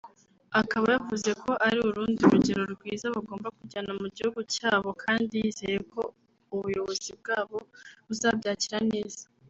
akaba 0.61 0.85
yavuze 0.95 1.29
ko 1.43 1.51
ari 1.67 1.79
urundi 1.87 2.21
rugero 2.31 2.63
rwiza 2.73 3.05
bagomba 3.15 3.47
kujyana 3.57 3.91
mu 4.01 4.07
gihugu 4.15 4.39
cyabo 4.53 4.89
kandi 5.03 5.33
yizeyeko 5.43 5.99
ubuyobozi 6.55 7.09
bwabo 7.19 7.57
buzabyakira 8.07 8.79
neza 8.93 9.23